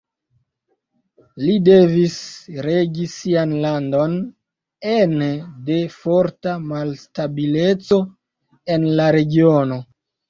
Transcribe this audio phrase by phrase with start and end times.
[1.41, 2.15] Li devis
[2.67, 4.17] regi sian landon
[4.97, 5.29] ene
[5.71, 8.05] de forta malstabileco
[8.77, 9.83] en la regiono.